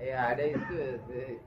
એ 0.00 0.12
આડે 0.12 0.52
શું 0.52 0.78
હશે 0.78 1.38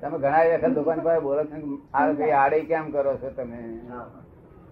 તમે 0.00 0.18
ઘણા 0.18 0.38
વખત 0.54 0.68
દુકાન 0.68 1.00
પર 1.00 1.20
બોલો 1.20 1.44
છો 1.44 1.78
આ 1.94 2.12
ભાઈ 2.12 2.30
આડે 2.30 2.60
કેમ 2.60 2.90
કરો 2.90 3.16
છો 3.16 3.30
તમે? 3.30 3.80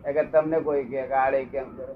અગર 0.08 0.26
તમને 0.32 0.60
કોઈ 0.60 0.84
કે 0.84 1.06
કે 1.06 1.12
આડે 1.12 1.44
કેમ 1.44 1.76
કરો? 1.76 1.94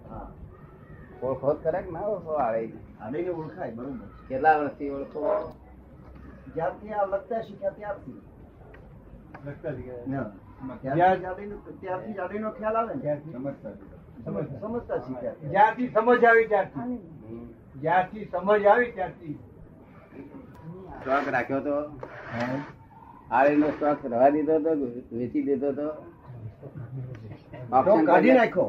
ઓળખો 1.27 1.55
કરે 1.55 1.83
કે 1.83 1.91
ના 1.91 2.01
ઓળખો 2.01 2.33
આડે? 2.33 3.29
ઓળખાય 3.29 3.75
બરોબર. 3.75 4.07
કેટલા 4.29 4.57
વર્ષથી 4.57 4.91
ઓળખો? 4.91 5.53
જ્યાંથી 6.55 6.91
આ 6.91 7.07
લખતા 7.07 7.41
શીખ્યા 7.41 7.71
ત્યારથી. 7.71 8.21
લગતા 9.45 9.71
જ્યાં- 9.71 10.50
ત્યારથી 10.61 11.47
ત્યારથી 11.81 12.15
ખ્યાલ 12.59 12.77
આવે 12.77 12.95
ને 12.95 13.17
સમજતા 14.63 14.99
શીખ્યા. 15.01 15.37
જ્યારથી 15.53 15.89
સમજ 15.95 16.25
આવી 16.25 16.49
ત્યારથી. 16.49 16.99
જ્યારથી 17.83 18.25
સમજ 18.33 18.67
આવી 18.73 18.93
ત્યારથી. 18.93 19.37
સ્ટોક 21.01 21.27
રાખ્યો 21.37 21.61
તો? 21.61 21.77
આડે 23.31 23.57
નો 23.57 23.73
સ્ટોક 23.73 24.05
રવા 24.13 24.31
દીધો 24.37 24.61
તો 24.61 24.77
વેચી 25.13 25.45
દીધો 25.49 25.73
તો? 25.73 25.89
તો 27.89 27.99
કાઢી 28.11 28.37
નાખ્યો. 28.41 28.69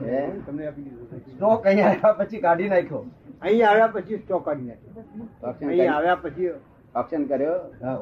હે? 0.00 0.22
તમને 0.46 0.66
આપી 0.68 0.84
દીધું 0.84 1.20
સ્ટોક 1.34 1.66
અહીંયા 1.66 1.92
આવ્યા 1.92 2.14
પછી 2.20 2.40
કાઢી 2.46 2.68
નાખ્યો. 2.74 3.04
અહીં 3.40 3.66
આવ્યા 3.68 3.92
પછી 3.96 4.18
સ્ટોક 4.24 4.44
કાઢી 4.44 4.68
નાખ્યો. 4.68 5.06
ઓપ્શન 5.42 5.68
અહીં 5.68 5.92
આવ્યા 5.94 6.20
પછી 6.24 6.50
ઓપ્શન 7.00 7.22
કર્યો? 7.30 7.56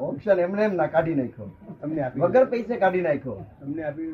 ઓપ્શન 0.07 0.39
એમને 0.45 0.63
એમ 0.67 0.75
ના 0.79 0.87
કાઢી 0.95 1.17
નાખ્યો. 1.19 1.49
તમને 1.81 2.01
વગર 2.21 2.45
પૈસે 2.53 2.75
કાઢી 2.83 3.05
નાખ્યો. 3.07 3.39
તમને 3.59 3.83
આપી. 3.83 4.11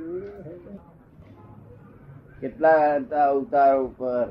કેટલા 2.41 2.79
અવતાર 3.27 3.73
ઉપર? 3.85 4.27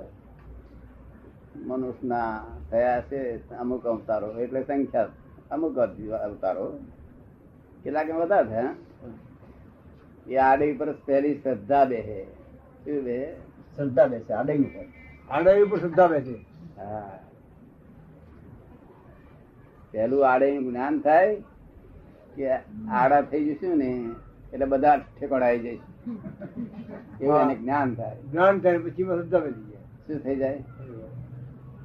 મનુષ્યના 1.67 2.33
થયા 2.71 3.01
છે 3.09 3.21
અમુક 3.63 3.85
અવતારો 3.93 4.29
એટલે 4.45 4.61
સંખ્યા 4.69 5.09
અમુક 5.51 5.77
અવતારો. 5.79 6.67
કેટલાક 7.83 8.09
એમ 8.13 8.17
વધારે 8.23 8.49
થયા 8.49 8.75
એ 10.31 10.37
આડી 10.49 10.73
ઉપર 10.75 10.89
પહેલી 11.07 11.35
શ્રદ્ધા 11.43 11.85
બેહે 11.91 12.19
શું 12.85 12.99
બે? 13.07 13.19
શ્રદ્ધા 13.77 14.07
બેસે 14.13 14.33
આડે 14.35 14.55
ઉપર. 14.65 14.85
આડે 15.31 15.63
ઉપર 15.63 15.79
શ્રદ્ધા 15.79 16.09
બેસે 16.13 16.35
હા. 16.79 17.19
પહેલું 19.93 20.31
આડે 20.33 20.59
જ્ઞાન 20.59 21.01
થાય 21.01 21.37
કે 22.37 22.51
આડા 22.91 23.21
થઈ 23.21 23.55
જશું 23.55 23.79
ને 23.79 24.11
એટલે 24.53 24.67
બધા 24.67 24.97
ઠેકોડાઈ 24.97 25.59
જઈશ. 25.59 25.81
એવું 27.21 27.41
એને 27.41 27.55
જ્ઞાન 27.55 27.95
થાય. 27.95 28.17
જ્ઞાન 28.17 28.61
થાય 28.61 28.79
પછી 28.79 29.03
એમાં 29.03 29.17
શ્રદ્ધા 29.17 29.39
જાય. 29.39 29.83
શું 30.07 30.19
થઈ 30.19 30.37
જાય? 30.37 30.65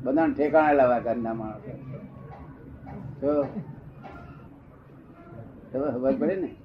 બધાને 0.03 0.33
ઠેકાણે 0.33 0.73
લાવવા 0.73 0.99
ઘરના 0.99 1.33
માણસો. 1.33 1.71
તો 3.21 3.43
તમે 5.71 5.91
ખબર 5.91 6.15
પડે 6.15 6.35
ને? 6.35 6.55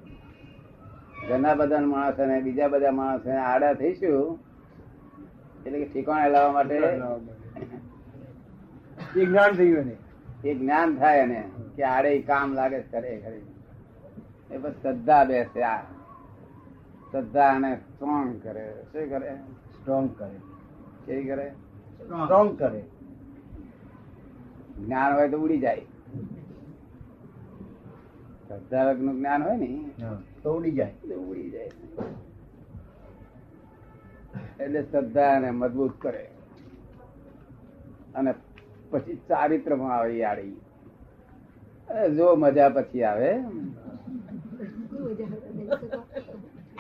ઘરના 1.29 1.55
બધા 1.55 1.81
માણસો 1.81 2.27
ને 2.27 2.41
બીજા 2.41 2.69
બધા 2.69 2.91
માણસો 2.91 3.31
આડા 3.31 3.73
થઈશું 3.75 4.39
એટલે 5.67 5.79
કે 5.79 5.93
ઠેકાણે 5.93 6.31
લાવવા 6.31 6.53
માટે. 6.53 6.75
એ 9.17 9.25
જ્ઞાન 9.27 9.53
થયું 9.53 9.79
એને. 9.79 9.97
એ 10.45 10.55
જ્ઞાન 10.55 10.97
થાય 10.97 11.19
એને 11.19 11.51
કે 11.77 11.83
આડે 11.83 12.23
કામ 12.23 12.55
લાગે 12.55 12.83
કરે 12.83 13.23
ખરી 13.25 13.43
એ 14.55 14.59
બસ 14.59 14.73
શ્રદ્ધા 14.73 15.25
બેસે 15.25 15.62
આ. 15.62 15.83
શ્રદ્ધા 17.11 17.49
અને 17.55 17.77
સ્ટ્રોંગ 17.77 18.43
કરે. 18.43 18.73
શું 18.93 19.11
કરે? 19.11 19.34
સ્ટ્રોંગ 19.81 20.19
કરે. 20.19 20.41
કેવી 21.07 21.25
કરે? 21.25 21.49
સ્ટ્રોંગ 22.01 22.59
કરે. 22.59 22.84
જ્ઞાન 24.78 25.15
હોય 25.15 25.28
તો 25.28 25.39
ઉડી 25.39 25.59
જાય. 25.59 25.81
શ્રદ્ધા 28.49 28.93
નું 28.93 29.16
જ્ઞાન 29.16 29.43
હોય 29.43 29.56
ને 29.56 29.91
તો 30.43 30.59
ઉડી 30.59 30.71
જાય. 30.71 30.91
એટલે 30.91 31.15
ઉડી 31.15 31.50
જાય. 31.50 31.71
એટલે 34.61 34.83
શ્રદ્ધા 34.83 35.39
ને 35.39 35.50
મજબૂત 35.50 35.93
કરે. 36.00 36.31
અને 38.15 38.34
પછી 38.92 39.16
ચારિત્રમાં 39.28 39.94
આવે 39.97 40.19
યાળી 40.19 40.54
આડી 41.88 42.16
જો 42.16 42.36
મજા 42.36 42.69
પછી 42.69 43.04
આવે. 43.04 43.30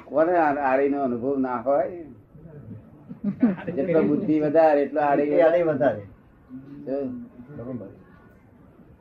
કોને 0.04 0.34
આડી 0.38 0.88
નો 0.88 0.98
અનુભવ 1.02 1.38
ના 1.38 1.60
હોય? 1.60 2.04
જેટલો 3.76 4.02
બુદ્ધિ 4.02 4.40
વધારે 4.40 4.82
એટલો 4.82 5.00
આડી 5.00 5.62
વધારે. 5.62 6.02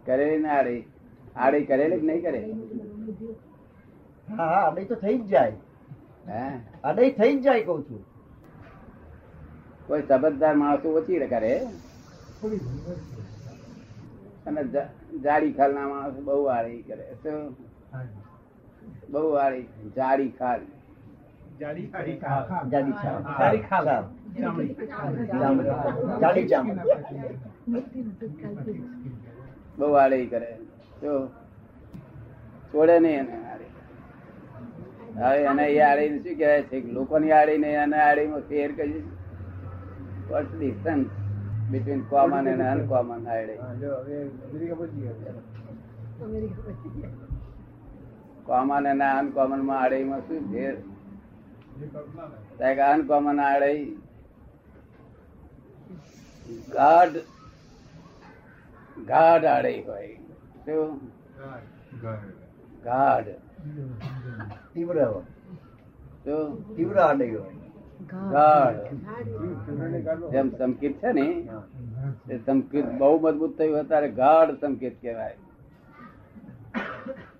કરેલી 0.05 0.39
ના 0.39 0.53
આડી? 0.53 0.81
આડી 1.35 1.65
કરેલી 1.65 1.99
કે 1.99 2.05
નહીં 2.07 2.21
કરે 2.21 2.41
હા 4.27 4.45
હા 4.45 4.61
આડે 4.61 4.83
તો 4.83 4.95
થઈ 4.95 5.17
જ 5.17 5.25
જાય. 5.25 5.55
હે? 6.27 6.43
આડી 6.83 7.11
થઈ 7.11 7.33
જ 7.35 7.43
જાય 7.43 7.63
કઉ 7.63 7.75
છું. 7.81 8.01
કોઈ 9.87 10.01
સમજદાર 10.01 10.55
માણસો 10.55 10.93
ઓછી 10.93 11.19
કરે? 11.27 11.53
અને 14.47 14.61
જાડી 15.25 15.53
ખાલ 15.57 15.71
ના 15.77 15.87
માણસ 15.89 16.17
બહુ 16.27 16.37
વાળી 16.45 16.79
કરે 16.87 17.03
શું? 17.23 17.43
બહુ 19.11 19.21
વાળી 19.35 19.67
જાડી 19.97 20.31
ખાલ. 20.39 20.61
જાડી 21.59 21.87
ખાલ. 22.23 22.45
જાડી 22.71 22.95
બહુ 29.77 29.87
કરે. 30.33 30.49
તો 31.01 31.13
છોડે 32.71 32.95
નહીં 32.99 33.19
એને 33.21 33.35
આડી 33.45 33.71
હવે 35.21 35.39
એને 35.53 35.65
એ 35.69 35.79
આડી 35.89 36.09
શું 36.13 36.35
કહેવાય? 36.39 36.63
છે 36.69 36.77
કે 36.83 36.89
લોકોની 36.99 37.33
આડી 37.39 37.59
ને 37.63 37.69
એને 37.85 37.97
આડીમાં 38.09 38.43
ફેર 38.49 38.69
કરી. 38.77 39.03
What's 40.29 40.53
difference 40.59 41.09
between 41.71 42.01
common 42.09 42.47
and 42.47 42.63
uncommon 42.65 43.27
આડી 43.27 43.57
હા, 43.57 43.73
જો 43.75 43.89
હવે 43.97 44.17
અમેરિકા 44.45 44.77
પહોંચી 44.77 45.01
ગયા 45.03 45.35
કોમન 48.47 48.71
અને 48.85 49.05
અનકોમનમાં 49.09 49.79
આડેમાં 49.79 50.23
શું 50.27 50.43
ફેર 50.51 50.75
અનકોમન 52.87 53.39
આડે 53.41 53.71
ગાઢ 56.71 57.17
ગાઢ 59.07 59.45
આડે 59.47 59.73
હોય. 59.81 60.15
શું? 60.65 60.91
ગાઢ 62.83 63.31
તીવ્ર 64.73 64.97
તીવ્ર 66.75 66.97
આડે 66.99 67.25
હોય. 67.29 67.53
ગાઢ. 68.09 68.81
જેમ 70.31 70.49
સંકેત 70.49 70.93
છે 70.93 71.11
ને 71.11 71.27
એ 72.29 72.37
સંકેત 72.37 72.85
બહુ 72.97 73.19
મજબૂત 73.19 73.57
થયું. 73.57 73.73
હોય 73.75 73.83
ત્યારે 73.83 74.09
ગાઢ 74.11 74.51
સંકેત 74.61 74.95
કહેવાય. 75.01 75.35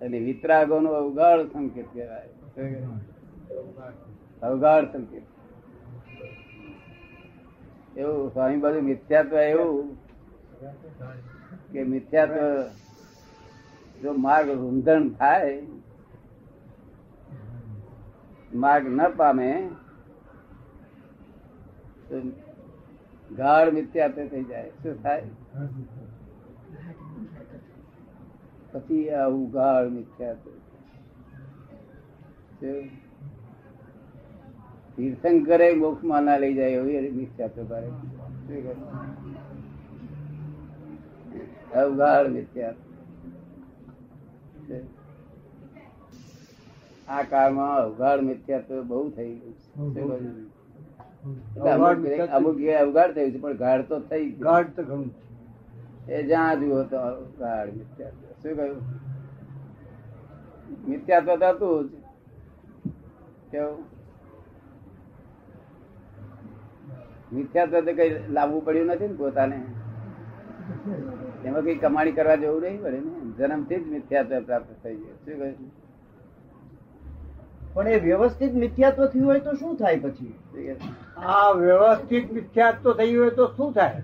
એટલે 0.01 0.19
વિતરાગો 0.19 0.79
નો 0.79 0.89
અવગાઢ 0.91 1.39
સંકેત 1.39 1.85
કહેવાય. 1.94 2.29
અવગાઢ 4.41 4.85
સંકેત. 4.85 5.23
એવું 7.97 8.33
સ્વામી 8.33 8.57
બાજુ 8.57 8.81
મિથ્યાત્વ 8.81 9.35
એવું 9.35 9.97
કે 11.71 11.83
મિથ્યાત્વ 11.83 12.38
જો 14.01 14.13
માર્ગ 14.13 14.50
રૂંધણ 14.50 15.09
થાય 15.09 15.61
માર્ગ 18.55 18.88
ન 18.88 19.01
પામે 19.17 19.69
તો 22.12 22.22
ગાઢ 23.36 23.69
મિથ્યાત્વ 23.74 24.28
થઈ 24.28 24.44
જાય. 24.44 24.69
શું 24.84 24.96
થાય? 25.04 25.24
પછી 28.74 29.04
આવું 29.22 29.46
ગાઢ 29.52 29.90
મિથ્યાત્વ 29.96 30.52
તીર્થંકરે 34.96 35.68
મોક્ષમાં 35.75 36.24
ના 36.24 36.38
લઈ 36.38 36.54
જાય 36.54 36.69
એવી 36.80 37.12
મિથ્યા 37.12 37.48
તો 37.48 37.62
ભારે 37.66 37.90
અવગાળ 41.81 42.25
શું? 42.31 42.78
આ 47.08 47.24
કાળમાં 47.30 47.75
અવગાઢ 47.78 48.22
તો 48.68 48.84
બહુ 48.84 49.04
થઈ 49.10 49.34
ગયું. 49.36 50.50
અમુક 51.23 52.57
અવગાડ 52.81 53.13
થયું 53.13 53.31
છે 53.31 53.39
પણ 53.39 53.57
ગાઢ 53.57 53.88
તો 53.88 54.00
થઈ 54.00 54.29
ગાઢ 54.45 54.69
તો 54.75 54.83
ઘણું 54.83 55.12
એ 56.09 56.23
જ્યાં 56.23 56.59
જુઓ 56.59 56.83
તો 56.83 57.01
ગાઢ 57.39 57.73
મિથ્યાત્વ. 57.73 58.21
શું 58.41 58.56
કહ્યું? 58.56 58.81
મિથ્યાત્વ 60.88 61.29
તો 61.39 61.50
હતું 61.51 61.89
જ. 61.89 61.94
કેવું? 63.51 63.83
મિથ્યા 67.33 67.65
તો 67.65 67.94
કઈ 68.00 68.09
લાવવું 68.29 68.65
પડ્યું 68.65 68.88
નથી 68.88 69.07
ને 69.07 69.13
પોતાને? 69.13 69.59
એમાં 71.45 71.63
કઈ 71.63 71.75
કમાણી 71.75 72.12
કરવા 72.12 72.35
જવું 72.35 72.62
નહીં 72.62 72.81
પડે 72.81 73.00
ને 73.00 73.12
જન્મથી 73.38 73.79
જ 73.83 73.85
મિથ્યા 73.94 74.41
પ્રાપ્ત 74.41 74.74
થઈ 74.83 74.95
ગયું. 74.95 75.17
શું 75.25 75.38
કહ્યું? 75.38 75.71
પણ 77.73 77.88
એ 77.88 78.00
વ્યવસ્થિત 78.00 78.53
મિથ્યાત્વ 78.53 79.06
થયું 79.06 79.25
હોય 79.25 79.39
તો 79.39 79.53
શું 79.53 79.75
થાય 79.75 80.00
પછી? 80.00 80.33
આ 81.18 81.51
વ્યવસ્થિત 81.51 82.33
મિથ્યાત્વ 82.33 82.94
થયું 82.94 83.18
હોય 83.18 83.29
તો 83.29 83.47
શું 83.57 83.73
થાય? 83.73 84.01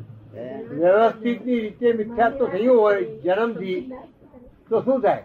વ્યવસ્થિતની 0.69 1.59
રીતે 1.59 1.93
મિથ્યાત્વ 1.93 2.47
થયું 2.47 2.79
હોય 2.79 3.01
જન્મથી 3.01 3.79
તો 4.69 4.81
શું 4.81 5.01
થાય? 5.01 5.23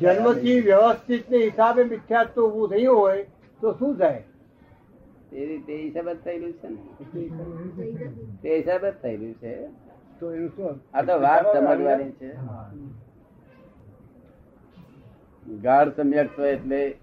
જન્મથી 0.00 0.60
વ્યવસ્થિત 0.60 1.30
ને 1.30 1.38
હિસાબે 1.38 1.84
મિથ્યાત્વ 1.84 2.42
ઉભું 2.42 2.70
થયું 2.70 2.98
હોય 2.98 3.22
તો 3.60 3.72
શું 3.72 3.98
થાય? 3.98 4.22
તે 5.30 5.46
રીતે 5.46 5.72
હિસાબ 5.76 6.08
જ 6.08 6.16
થયેલું 6.24 6.52
છે 6.52 6.68
ને? 6.68 6.78
તે 8.42 8.56
હિસાબ 8.56 8.84
જ 8.84 8.92
થયેલું 9.02 9.34
છે? 9.34 9.54
તો 10.20 10.32
એનું 10.32 10.50
શું? 10.56 10.80
આ 10.94 11.02
તો 11.02 11.20
વાત 11.20 11.44
સમજવાની 11.56 12.10
છે. 12.10 12.30
ગાઢ 15.48 15.88
સમ્યક્ત 15.96 16.38
એટલે 16.38 16.94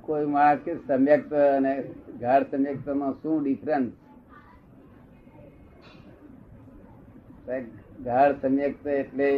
કોઈ 0.00 0.26
માણસ 0.26 0.60
કે 0.64 0.76
સમ્યક્ત 0.76 1.32
અને 1.32 1.84
ગાઢ 2.20 2.46
સમ્યક્તમાં 2.50 3.12
શું 3.12 3.44
ડિફરન્સ 3.44 3.92
ગાઢ 8.04 8.36
સમ્યક્ત 8.42 8.86
એટલે 8.86 9.30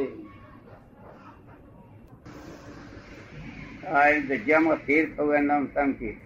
આ 3.87 4.11
જગ્યામાં 4.11 4.77
સ્થિર 4.77 5.05
થવું 5.17 5.35
એનું 5.35 5.47
નામ 5.47 5.67
સંકેત. 5.67 6.17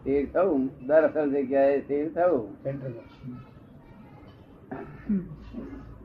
સ્થિર 0.00 0.26
થવું? 0.26 0.86
દર 0.86 1.04
અસર 1.04 1.26
જગ્યાએ 1.28 1.80
સ્થિર 1.80 2.08
થવું? 2.08 2.46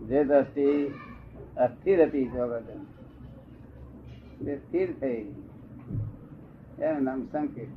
જે 0.09 0.23
દ્રષ્ટિ 0.23 0.93
અસ્થિર 1.57 2.01
હતી 2.03 2.25
તે 4.45 4.57
સ્થિર 4.57 4.93
થઈ. 4.99 5.33
એનું 6.79 7.03
નામ 7.03 7.27
સંકેત. 7.31 7.67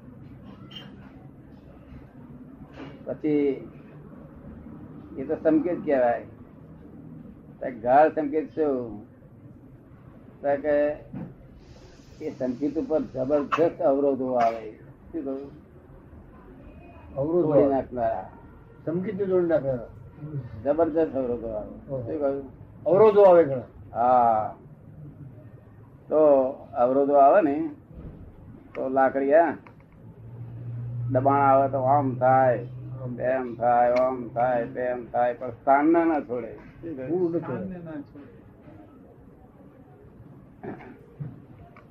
પછી 3.05 3.69
એ 5.19 5.25
તો 5.25 5.37
સંકેત 5.43 5.79
કહેવાય. 5.85 6.25
ગાળ 7.61 7.71
ગાઢ 7.81 8.13
સંકેત 8.15 8.51
શું? 8.55 9.07
કે 10.43 10.91
એ 12.21 12.31
સંકેત 12.31 12.79
ઉપર 12.79 13.01
જબરજસ્ત 13.01 13.83
અવરોધો 13.83 14.33
આવે. 14.33 14.71
શું 14.71 15.25
કહ્યું 15.25 15.51
અવરોધો 17.17 17.71
નાખનારા. 17.71 18.31
સંકેત 18.87 19.15
જબરજસ્ત 20.65 21.17
અવરોધો 21.17 21.49
આવે. 21.49 21.71
શું 21.71 22.07
કહ્યું 22.07 22.58
અવરોધો 22.87 23.23
આવે 23.23 23.45
ઘણા 23.45 23.67
હા 23.93 24.55
તો 26.09 26.23
અવરોધો 26.75 27.15
આવે 27.15 27.41
ને 27.43 27.71
તો 28.75 28.89
લાકડીયા 28.89 29.57
દબાણ 31.13 31.43
આવે 31.43 31.69
તો 31.69 31.79
આમ 31.79 32.15
થાય 32.15 32.59
તેમ 33.17 33.57
થાય 33.57 33.95
આમ 33.95 34.31
થાય 34.35 34.67
તેમ 34.67 35.07
થાય 35.13 35.35
પણ 35.35 35.53
સ્થાન 35.53 35.93
ના 35.93 36.05
ના 36.05 36.21
છોડે? 36.21 36.53
ન. 36.83 36.89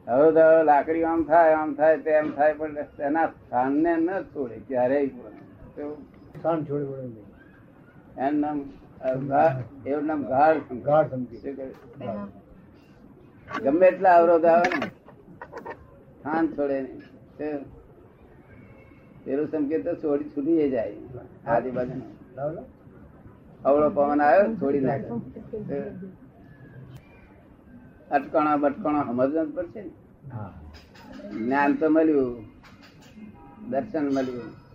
હવે 0.08 0.32
તો 0.32 0.64
લાકડી 0.64 1.04
આમ 1.04 1.24
થાય 1.24 1.56
આમ 1.58 1.76
થાય 1.76 1.98
તેમ 1.98 2.32
થાય 2.32 2.54
પણ 2.54 2.78
એના 3.00 3.28
સ્થાનને 3.28 3.94
ન 3.96 4.10
છોડે 4.34 4.58
ક્યારેય? 4.68 5.10
શાન 6.42 6.66
છોડી 6.66 6.86
વળે 6.86 7.04
નહીં. 7.04 8.87
એનું 9.06 9.28
નામ 9.28 9.38
અ, 9.38 9.50
ગા- 9.50 9.90
એવું 9.90 10.06
નામ 10.06 10.24
ગાઢ 10.24 10.74
ગાઢ 10.74 11.08
સંકેત. 11.08 11.76
ગમે 13.64 13.88
એટલા 13.88 14.18
અવરોધ 14.18 14.46
આવે 14.46 14.80
ને 14.80 14.86
સ્થાન 16.20 16.48
છોડે 16.48 16.82
નહીં. 16.82 17.00
તે- 17.38 17.58
પેલું 19.24 19.52
સંકેત 19.52 19.88
તો 19.88 19.96
છોડી 19.96 20.24
છૂટી 20.24 20.70
જાય. 20.70 20.96
આજુબાજુ. 21.48 22.02
અવળો 23.66 23.90
પવન 23.90 24.22
આવ્યો 24.22 24.56
છોડી 24.56 24.80
નાખે. 24.80 25.08
અટકણો 28.12 28.58
બટકણા 28.58 29.04
સમજવા 29.04 29.46
પડશે 29.56 29.82
ને. 29.82 29.92
હા. 30.32 30.54
જ્ઞાન 31.38 31.76
તો 31.76 31.90
મળ્યું 31.90 32.46
દર્શન 33.70 34.14
મળ્યું. 34.14 34.68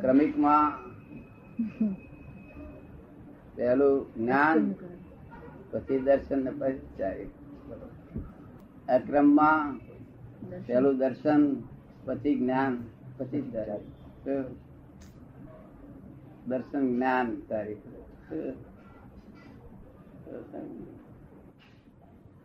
ક્રમિકમાં 0.00 0.72
પહેલું 3.56 3.96
જ્ઞાન 4.14 4.60
પછી 5.70 6.00
દર્શન 6.06 6.40
ને 6.44 6.52
પછી 6.60 6.88
ચારિત્ર. 6.98 7.40
અક્રમમાં 8.88 9.66
પહેલું 10.66 10.94
દર્શન 10.98 11.42
પછી 12.06 12.34
જ્ઞાન 12.40 12.72
પછી 13.18 13.44
ચારિત્ર. 13.54 14.38
દર્શન 16.48 16.84
જ્ઞાન 16.92 17.26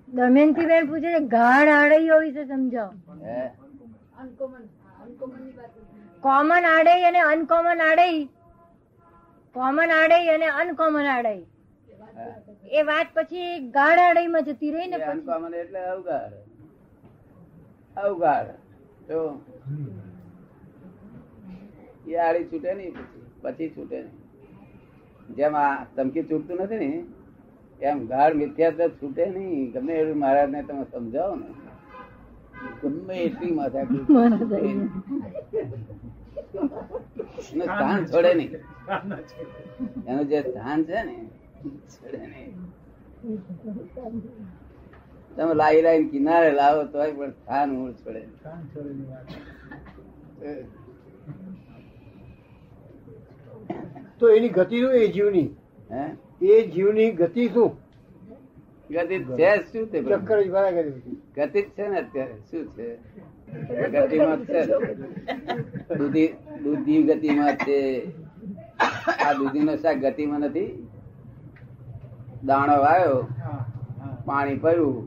દમયંતી 0.08 0.68
બેન 0.70 0.84
પૂછે 0.90 1.10
છે 1.16 1.22
ગાઢ 1.34 1.72
આડૈયો 1.74 2.20
વિશે 2.20 2.44
સમજાવો. 2.46 2.94
કોમન 6.24 6.66
આડઈ 6.74 7.02
અને 7.10 7.22
અનકોમન 7.22 7.82
આડઈ 7.82 8.18
કોમન 9.56 9.80
આડાઈ 9.98 10.30
અને 10.36 10.48
અનકોમન 10.62 11.08
આડાઈ 11.14 11.44
એ 12.72 12.82
વાત 12.90 13.08
પછી 13.16 13.50
ગાઢ 13.78 14.02
આડાઈ 14.06 14.32
માં 14.36 14.48
જતી 14.48 14.72
રહી 14.76 14.90
ને 14.92 14.98
અનકોમન 15.14 15.54
એટલે 15.62 15.80
અવગાઢ. 15.94 16.36
અવગાઢ. 17.98 18.52
તો 19.08 19.20
એ 22.08 22.16
આડી 22.18 22.46
છૂટે 22.52 22.72
નહીં 22.74 22.94
પછી. 22.98 23.24
પછી 23.44 23.70
છૂટે 23.76 23.98
નહીં. 23.98 24.18
જેમ 25.38 25.54
આ 25.64 25.72
ધમકી 25.96 26.26
છૂટતું 26.30 26.62
નથી 26.66 26.82
ને 26.84 26.92
એમ 27.90 28.00
ગાઢ 28.12 28.36
મિથ્યાત્વ 28.42 28.94
છૂટે 29.02 29.24
નહીં. 29.28 29.66
ગમે 29.74 29.94
એવું 30.02 30.18
મહારાજ 30.18 30.50
ને 30.54 30.60
તમે 30.68 30.86
સમજાવો 30.94 31.36
ને. 31.36 31.48
ગમે 32.82 33.16
એટલી 33.26 33.54
માથા 33.54 33.86
સ્થાન 37.42 38.02
છોડે 38.06 38.32
નહીં. 38.34 38.52
એનું 40.08 40.26
જે 40.30 40.40
સ્થાન 40.42 40.80
છે 40.86 41.00
ને 41.04 41.16
છોડે 41.94 42.24
નહીં. 42.28 42.52
તમે 45.36 45.54
લાઈ 45.54 45.82
લાઈ 45.82 46.10
કિનારે 46.10 46.52
લાવો 46.52 46.82
તો 46.84 46.98
પણ 47.12 47.32
સ્થાન 47.32 47.70
મૂળ 47.70 47.94
છોડે 47.94 48.22
તો 54.20 54.26
એની 54.30 54.50
ગતિ 54.50 54.78
શું 54.80 54.96
એ 54.96 55.08
જીવની? 55.08 55.50
હે? 55.90 56.04
એ 56.42 56.68
જીવની 56.68 57.12
ગતિ 57.12 57.50
શું? 57.50 57.72
ગતિ 58.90 59.16
છે 59.38 59.52
શું 59.72 59.90
તે 59.92 60.02
બધું? 60.02 60.22
ચક્કર 60.22 60.40
જ 60.44 60.50
ભરા 60.50 60.72
ગતિ 61.38 61.62
છે 61.76 61.84
ને 61.88 61.98
અત્યારે? 62.00 62.36
શું 62.50 62.64
છે? 62.76 62.88
ગતિમાં 63.94 64.40
છે. 64.46 64.62
દૂધી 65.96 66.28
દૂધી 66.64 67.04
ગતિમાં 67.04 67.56
છે. 67.56 67.80
આ 69.26 69.34
દૂધી 69.34 69.60
નો 69.60 69.76
શાક 69.76 69.98
ગતિમાં 69.98 70.40
નથી. 70.40 70.88
દાણો 72.46 72.76
વાયો 72.80 73.28
પાણી 74.26 74.56
પડ્યું 74.56 74.98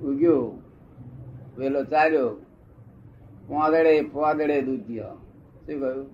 ઉગ્યું 0.00 0.62
વેલો 1.58 1.84
ચાલ્યો. 1.84 2.30
પોદડે 3.48 4.02
પોદડે 4.02 4.62
દૂધ 4.62 4.80
દૂધિયા. 4.80 5.16
શું 5.66 5.80
કહ્યું? 5.80 6.06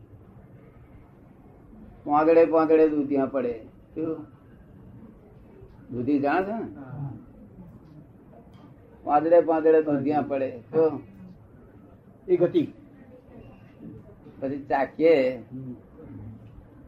પોદડે 2.04 2.44
પોદડે 2.44 2.88
દૂધ 2.88 3.08
ત્યાં 3.08 3.30
પડે. 3.30 3.54
શું? 3.94 4.26
દૂધી 5.90 6.18
જાણ 6.18 6.44
છે 6.44 6.52
ને? 6.52 6.66
પાંદડે 9.04 9.40
પાંદડે 9.40 9.82
દૂધિયા 9.82 10.20
પડે. 10.22 10.50
તો 10.72 10.82
એ 12.28 12.36
ગતિ 12.36 12.62
પછી 14.40 14.64
ચાખીએ. 14.70 15.14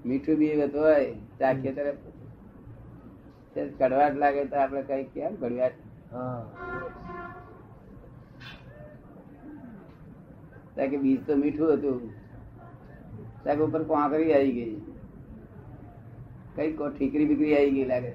મીઠું 0.06 0.36
બી 0.38 0.54
હોય 0.54 1.14
ચાખીએ 1.38 1.72
ત્યારે 1.76 1.92
કડવાટ 3.78 4.14
લાગે 4.22 4.42
તો 4.44 4.56
આપણે 4.62 4.82
કઈ 4.88 5.04
કેમ 5.14 5.32
કડવાટ 5.40 5.76
કે 10.90 10.96
બીજ 11.02 11.20
તો 11.26 11.32
મીઠું 11.42 11.68
હતું. 11.72 11.98
ત્યાં 13.42 13.64
ઉપર 13.66 13.82
કોંકરી 13.90 14.32
આવી 14.34 14.54
ગઈ. 14.58 14.74
કઈ 16.56 16.70
ઠીકરી 16.76 17.28
બીકરી 17.30 17.54
આવી 17.58 17.74
ગઈ 17.76 17.88
લાગે? 17.92 18.12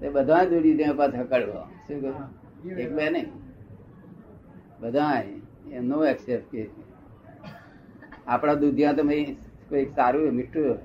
તે 0.00 0.06
બધા 0.14 0.44
જોડી 0.50 0.76
ત્યાં 0.78 0.96
પાછા 1.00 1.26
કડવા. 1.32 1.68
શું 1.86 1.98
કહ્યું? 2.02 2.26
એક 2.82 2.90
બે 2.96 3.04
નહીં. 3.10 3.28
બધા 4.80 5.16
એમનો 5.72 5.96
એક્સેપ્ટ 6.04 6.50
કે 6.52 6.62
આપણા 8.26 8.60
દૂધિયા 8.62 8.96
તો 8.96 9.02
ભાઈ 9.04 9.26
કોઈ 9.68 9.86
સારું 9.96 10.34
મીઠું 10.34 10.78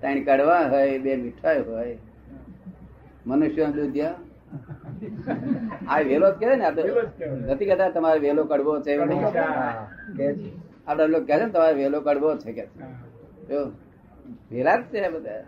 ત્રણ 0.00 0.20
કડવા 0.24 0.62
હોય 0.68 0.98
બે 0.98 1.12
મીઠાઈ 1.16 1.64
હોય. 1.68 1.96
મનુષ્ય 3.26 3.66
દૂધિયા. 3.72 4.18
આ 5.88 6.00
વેલો 6.04 6.28
જ 6.30 6.36
કહેવાય 6.38 6.56
ને 6.56 6.64
આ 6.64 6.74
તો 6.76 6.82
નથી 7.46 7.68
કહેતા 7.70 7.90
તમારે 7.90 8.20
વેલો 8.20 8.42
કડવો 8.44 8.72
છે 8.80 8.92
આપડા 10.86 11.06
લોકો 11.06 11.26
કહે 11.26 11.34
છે 11.36 11.40
ને 11.40 11.50
તમારે 11.50 11.74
વેલો 11.74 11.98
કડવો 12.00 12.30
છે 12.38 12.50
કે 12.52 12.64
વેલા 14.50 14.78
જ 14.80 14.84
છે 14.92 15.08
બધા. 15.10 15.42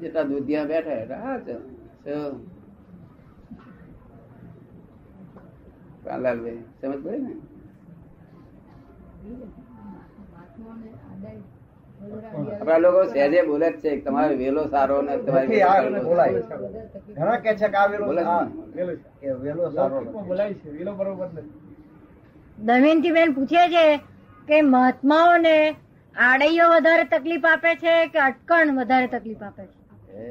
જેટલા 0.00 0.24
દૂધિયા 0.24 0.70
બેઠા 0.70 1.20
હા 1.20 1.38
છે 1.40 1.54
શું? 2.04 2.34
કાનલાલભાઈ 6.02 6.62
સમજ 6.78 6.96
પડે 6.98 7.18
ને 7.20 7.32
આપડા 12.50 12.78
લોકો 12.78 13.02
સહેજે 13.06 13.40
બોલે 13.44 13.66
જ 13.72 13.82
છે 13.82 13.90
તમારે 14.02 14.34
વેલો 14.36 14.62
સારો 14.68 14.96
ને 15.02 15.14
તમારી 15.20 15.60
બોલાય 16.04 16.40
ઘણા 17.10 17.38
કે 17.40 17.52
છે 17.56 17.68
કે 17.68 17.78
આ 17.78 17.88
વેલો 17.88 18.04
બોલે 18.06 18.22
છે 18.22 18.30
આ 18.30 18.42
ને? 18.44 18.50
વેલો 19.42 19.64
સારો 19.72 19.96
નથી. 20.00 21.44
દમયંતી 22.58 23.12
બેન 23.12 23.34
પૂછે 23.34 23.62
છે 23.68 23.84
કે 24.48 24.56
મહાત્માઓને 24.68 25.54
આડૈયો 26.14 26.70
વધારે 26.72 27.04
તકલીફ 27.12 27.46
આપે 27.46 27.70
છે 27.76 27.94
કે 28.08 28.18
અટકણ 28.22 28.74
વધારે 28.78 29.08
તકલીફ 29.10 29.42
આપે 29.42 29.64
છે? 29.64 30.26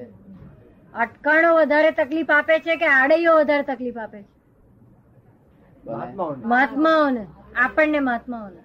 અટકણો 0.93 1.49
વધારે 1.57 1.91
તકલીફ 1.95 2.31
આપે 2.31 2.55
છે 2.61 2.77
કે 2.77 2.87
આડૈયો 2.91 3.39
વધારે 3.39 3.65
તકલીફ 3.65 3.99
આપે 3.99 4.19
છે. 4.19 4.29
મહાત્માઓને. 6.43 7.27
આપણને 7.55 7.99
મહાત્માઓને. 7.99 8.61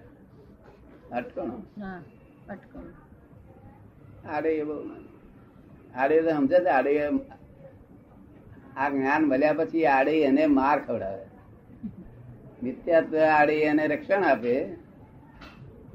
અટકણો. 1.11 1.57
હા 1.81 2.01
અટકણો. 2.49 2.91
આડે 4.29 4.49
એ 4.49 4.63
આડે 5.95 6.21
તો 6.21 6.29
સમજે 6.29 6.59
છે 6.59 6.69
આડે 6.69 7.07
આ 8.77 8.89
જ્ઞાન 8.89 9.23
મળ્યા 9.23 9.53
પછી 9.53 9.85
આડે 9.85 10.21
એને 10.21 10.45
માર 10.45 10.79
ખવડાવે. 10.79 11.25
નિત્યાત્વ 12.63 13.17
આડે 13.17 13.55
એને 13.61 13.87
રક્ષણ 13.87 14.23
આપે 14.23 14.75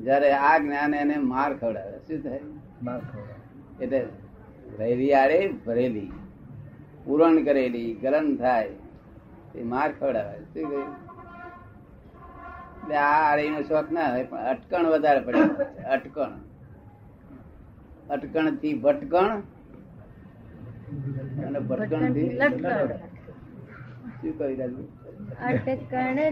જયારે 0.00 0.32
આ 0.32 0.58
જ્ઞાન 0.58 0.94
એને 0.94 1.16
માર 1.16 1.54
ખવડાવે. 1.54 1.98
શું 1.98 2.22
થાય? 2.22 2.40
માર 2.82 3.00
ખવડાવે. 3.00 3.84
એટલે 3.84 4.06
રહેલી 4.78 5.12
આડે 5.12 5.48
ભરેલી 5.66 6.12
પૂરણ 7.04 7.44
કરેલી 7.44 7.94
ગરમ 7.94 8.36
થાય 8.36 8.68
એ 9.54 9.62
માર 9.62 9.92
ખવડાવે. 10.00 10.38
શું 10.38 10.70
કહ્યું? 10.70 11.11
એટલે 12.82 12.96
આ 12.98 13.62
શોખ 13.68 13.90
ના 13.90 14.08
હોય 14.12 14.24
પણ 14.24 14.46
અટકણ 14.52 14.86
વધારે 14.86 15.20
પડે. 15.26 15.42
અટકણ. 15.96 16.32
અટકણથી 18.10 18.74
ભટકણ 18.84 19.30
અને 21.46 21.60
ભટકણથી 21.68 22.30
લટકણ. 22.40 22.90
શું 24.18 24.32
કહી 24.38 24.56
રાજુ? 24.56 24.82
અટકણથી 25.42 26.26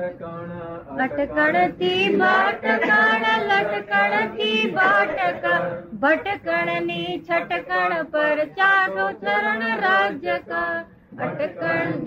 અટકણથી 0.99 2.07
ભટકણ 2.21 3.27
લટકણથી 3.49 4.61
ભટકણ 4.77 5.69
ભટકણ. 6.01 6.71
ની 6.85 7.11
છટકણ 7.19 7.93
પર 8.11 8.39
ચારો 8.57 9.07
ચરણ 9.21 9.63
રાજ્ય 9.85 10.37
કા. 10.49 10.73
અટકણ 11.15 11.99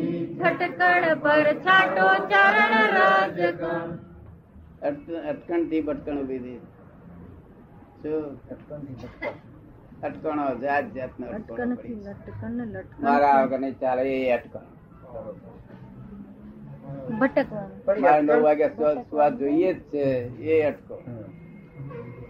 પર 1.22 1.48
છાટો 1.64 2.06
ચરણ 2.30 2.74
રાજ્ય 2.94 3.50
અટકણથી 5.30 5.82
ભટકણ 5.82 6.18
ઊભી 6.18 6.40
થઈ 6.40 6.60
શું? 8.02 8.24
અટકણો 10.02 10.44
જાત 10.60 10.86
અટકણો 10.98 11.26
મારા 12.98 13.38
વગર 13.44 13.72
ચાલે 13.80 14.02
એ 14.18 14.32
અટકણ. 14.32 14.66
નવ 18.22 18.30
વાગે 18.42 18.66
સુવા 18.68 18.94
સુવા 19.08 19.30
જોઈએ 19.30 19.70
જ 19.74 19.80
છે 19.90 20.04
એ 20.52 20.62
અટકો. 20.64 20.94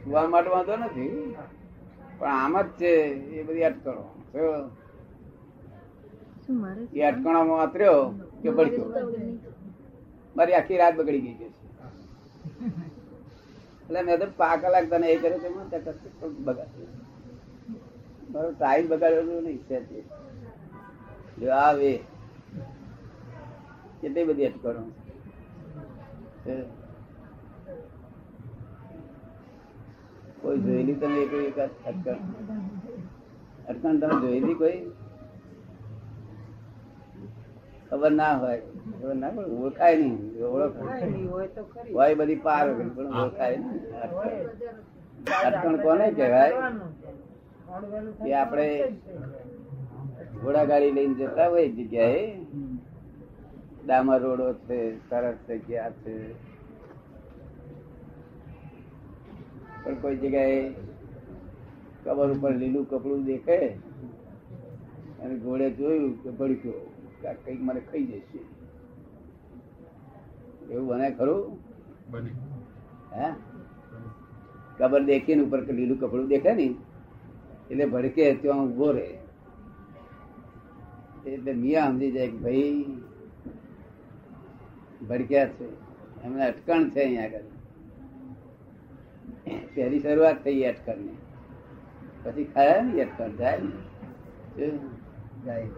સુવા 0.03 0.27
માટે 0.29 0.51
વાંધો 0.51 0.75
નથી 0.77 1.13
પણ 2.19 2.33
આમ 2.35 2.55
જ 2.59 2.69
છે 2.79 2.91
એ 3.33 3.45
બધી 3.45 3.65
અટકણો. 3.65 4.05
એ 6.49 7.03
અટકણોમાં 7.03 7.59
વાતર્યો 7.61 8.01
કે 8.43 8.49
ભડક્યો 8.51 8.89
મારી 10.37 10.57
આખી 10.59 10.81
રાત 10.81 10.95
બગડી 10.99 11.23
ગઈ 11.23 11.37
છે. 11.41 11.49
એટલે 13.83 14.01
મેં 14.03 14.21
તો 14.21 14.27
પા 14.41 14.55
કલાક 14.57 14.87
તને 14.91 15.07
એ 15.15 15.17
કર્યો 15.23 15.41
તો 15.43 15.49
મને 15.51 15.65
ત્યાં 15.71 15.97
કશું 15.97 16.13
પણ 16.21 16.35
બગાડ 16.47 16.73
મારો 18.33 18.51
ટાઈમ 18.53 18.87
બગાડ્યો 18.93 19.41
નહીં 19.41 19.61
છે 19.69 19.77
જો 21.41 21.49
આવે 21.57 21.93
કેટલી 24.01 24.27
બધી 24.29 24.49
અટકણો. 24.51 24.83
કોઈ 30.43 30.59
જોયેલી 30.65 30.99
તમે 31.01 31.19
એક 31.49 31.59
અટકણ? 31.61 32.21
અટકણ 33.69 33.97
તમે 34.01 34.15
જોયેલી 34.23 34.59
કોઈ? 34.63 34.79
ખબર 37.91 38.13
ના 38.13 38.35
હોય 38.39 38.61
ખબર 38.93 39.15
ના 39.15 39.31
પણ 39.31 39.51
ઓળખાય 39.65 39.97
નહીં 39.97 40.17
ઓળખ 40.45 40.79
હોય 41.93 42.15
બધી 42.17 42.43
પાર 42.47 42.65
પણ 42.77 43.15
ઓળખાય 43.23 43.57
નહીં. 43.59 43.81
અટકણ. 45.47 45.77
કોને 45.83 46.07
કહેવાય? 46.15 46.57
કે 48.19 48.31
આપણે 48.35 48.67
ઘોડાગાડી 50.41 50.95
લઈને 50.97 51.15
જતા 51.15 51.49
હોય 51.49 51.69
જગ્યાએ. 51.69 52.25
ડામર 53.85 54.19
રોડો 54.23 54.49
છે 54.67 54.79
સરસ 55.09 55.39
જગ્યા 55.49 55.93
છે. 56.03 56.15
પણ 59.83 59.97
કોઈ 60.03 60.17
જગ્યાએ 60.17 60.61
કબર 62.05 62.29
ઉપર 62.31 62.53
લીલું 62.53 62.87
કપડું 62.87 63.23
દેખે 63.25 63.59
અને 65.23 65.35
ઘોડે 65.39 65.67
જોયું 65.71 66.13
કે 66.23 66.31
ભડક્યો. 66.31 66.83
કંઈક 67.23 67.63
મને 67.63 67.81
ખાઈ 67.81 68.05
જશે. 68.05 68.39
એવું 70.73 70.89
બને 70.89 71.11
ખરું? 71.11 71.59
હે? 73.13 73.33
કબર 74.79 75.05
દેખીને 75.05 75.43
ઉપર 75.43 75.63
લીલું 75.63 76.01
કપડું 76.01 76.29
દેખે 76.29 76.55
ને 76.55 76.75
એટલે 77.71 77.87
ભડકે 77.87 78.35
ત્યાં 78.35 78.59
ઊભો 78.59 78.93
રહે. 78.93 79.19
એટલે 81.27 81.53
મિયા 81.53 81.87
સમજી 81.87 82.13
જાય 82.13 82.29
કે 82.29 82.37
ભાઈ 82.37 82.85
ભડક્યા 85.09 85.47
છે. 85.47 85.87
એમને 86.23 86.47
અટકણ 86.47 86.91
છે 86.91 87.01
અહીંયા 87.01 87.25
આગળ. 87.25 87.41
પહેલી 89.75 90.01
શરૂઆત 90.01 90.45
થઈ 90.45 90.63
અટકણની. 90.63 91.17
પછી 92.23 92.45
ખાયા 92.45 92.83
ને 92.83 93.03
અટકણ 93.03 93.37
જાય 93.37 93.59
ને 93.59 94.71
જાય. 95.45 95.69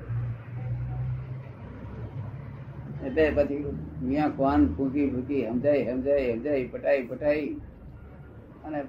એટલે 3.06 3.24
પછી 3.36 3.58
મિયા 4.02 4.36
કોન 4.38 4.60
ફૂંકી 4.76 5.06
ફૂંકી 5.12 5.42
સમજાય 5.46 5.92
સમજાય 5.92 6.34
સમજાય 6.34 6.68
પટાઈ 6.72 7.02
પટાઈ 7.04 7.48
અને 8.64 8.80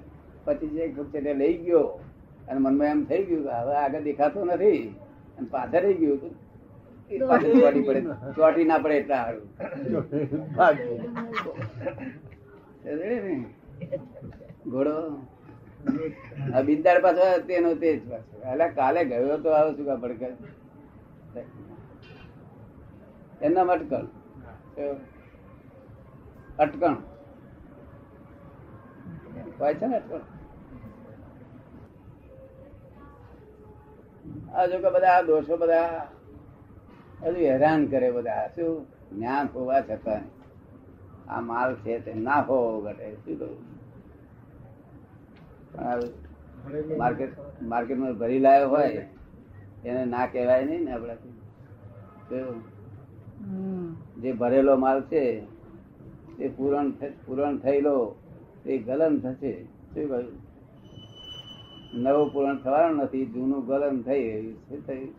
પછી 0.44 0.70
જે 0.74 0.84
છેલ્લે 1.12 1.32
લઈ 1.34 1.56
ગયો 1.64 1.84
અને 2.48 2.58
મનમાં 2.60 2.90
એમ 2.90 3.00
થઈ 3.06 3.22
ગયું 3.24 3.44
કે 3.46 3.52
હવે 3.58 3.74
આગળ 3.76 4.02
દેખાતો 4.02 4.40
નથી 4.44 4.80
અને 5.38 5.46
પાછળ 5.50 5.84
રહી 5.84 5.98
ગયું 6.00 6.18
તું 6.20 6.34
પાછળ 7.28 7.52
ચોટી 7.56 7.84
પડે 7.88 8.00
ચોટી 8.36 8.66
ના 8.70 8.78
પડે 8.78 8.96
એટલા 8.96 9.24
સારું 10.56 11.00
ઘોડો? 14.66 14.94
આ 16.54 16.62
બિંદાડ 16.62 16.98
પાછો 17.04 17.26
તેનો 17.48 17.70
તે 17.82 17.90
જ 17.92 18.00
પાછો. 18.10 18.34
એટલે 18.44 18.66
કાલે 18.74 19.00
ગયો 19.04 19.36
તો 19.44 19.48
આવો 19.52 19.70
શું 19.76 19.86
કા 19.86 19.98
એના 23.42 23.62
અટકણ. 23.62 24.06
અટકણ. 26.58 26.96
હોય 29.60 29.74
છે 29.74 29.86
ને 29.86 29.96
અટકણ? 29.96 30.20
આ 34.54 34.66
જો 34.66 34.78
કે 34.78 34.90
બધા 34.90 35.22
દોષો 35.22 35.56
બધા 35.56 36.08
હજુ 37.22 37.40
હેરાન 37.40 37.86
કરે 37.86 38.10
બધા. 38.10 38.48
શું? 38.48 38.86
જ્ઞાન 39.12 39.46
હોવા 39.46 39.80
છતાં. 39.80 40.20
આ 41.30 41.40
માલ 41.40 41.74
છે 41.74 41.98
તે 41.98 42.14
ના 42.14 42.40
હોવો 42.40 42.80
ઘટે. 42.80 43.14
શું 43.14 43.38
કહું? 43.38 43.70
પણ 45.72 46.02
માર્કેટ 46.98 47.62
માર્કેટમાં 47.62 48.18
ભરી 48.18 48.38
લાવ્યો 48.38 48.68
હોય 48.68 49.06
એને 49.84 50.04
ના 50.04 50.26
કહેવાય 50.26 50.64
નહીં 50.64 50.84
ને 50.84 50.92
આપણાથી. 50.92 51.40
જે 54.22 54.32
ભરેલો 54.32 54.76
માલ 54.76 55.00
છે 55.02 55.40
તે 56.38 56.48
પૂરણ 56.48 56.90
પૂરણ 57.26 57.58
થયેલો 57.58 58.14
તે 58.64 58.78
ગલન 58.78 59.18
થશે. 59.18 59.64
શું 59.64 60.08
કહ્યું? 60.08 60.32
નવું 61.94 62.32
પૂરણ 62.32 62.58
થવાનું 62.58 62.96
નથી, 62.96 63.26
જૂનું 63.26 63.66
ગલન 63.66 64.02
થઈ 64.02 64.32
રહ્યું 64.32 64.86
થયું? 64.86 65.14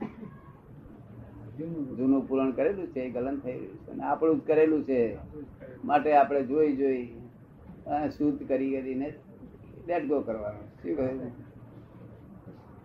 જૂનું 1.98 2.28
પૂરણ 2.28 2.52
કરેલું 2.52 2.88
છે 2.88 3.10
ગલન 3.10 3.40
થઈ 3.40 3.52
રહ્યું 3.52 3.78
છે. 3.78 3.92
અને 3.92 4.04
આપણું 4.04 4.40
જ 4.40 4.48
કરેલું 4.48 4.84
છે. 4.84 5.18
માટે 5.86 6.14
આપણે 6.14 6.44
જોઈ 6.44 6.76
જોઈ 6.76 7.08
શુદ્ધ 8.18 8.48
કરી 8.48 8.72
કરીને 8.72 9.14
લેટ 9.88 10.08
ગો 10.08 10.22
કરવાનું. 10.22 10.62
શું 10.62 10.98
કહ્યું? 10.98 11.32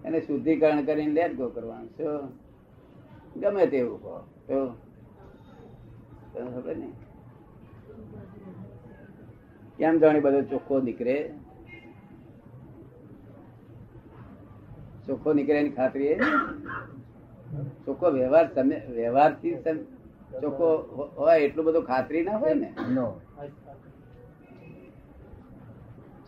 એને 0.05 0.21
શુદ્ધિકરણ 0.21 0.85
કરીને 0.85 1.12
લેટ 1.12 1.37
ગો 1.37 1.49
કરવાનું. 1.49 1.88
શું? 1.88 3.40
ગમે 3.40 3.66
તેવું 3.66 4.02
કહો. 4.02 4.19
તો 4.19 4.86
તને 6.37 6.50
ખબર 6.52 6.76
ને 6.76 6.88
કેમ 9.78 9.99
જાણી 9.99 10.23
બધો 10.23 10.40
ચોખ્ખો 10.50 10.81
નીકળે? 10.83 11.16
ચોખ્ખો 15.07 15.31
નીકળે 15.33 15.59
એની 15.59 15.73
ખાતરી? 15.73 16.14
ચોખ્ખો 17.87 18.09
વ્યવહાર 18.12 18.47
તમે 18.50 18.76
વ્યવહારથી 18.90 19.55
થી 19.61 19.76
ચોખ્ખો 20.40 20.69
હોય 21.16 21.37
એટલું 21.40 21.66
બધું 21.66 21.85
ખાતરી 21.85 22.23
ના 22.23 22.38
હોય 22.38 22.55
ને? 22.57 22.69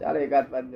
ચાલો 0.01 0.19
એકાદ 0.21 0.47
પાંચ 0.51 0.73